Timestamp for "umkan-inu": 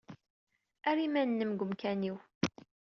1.63-2.15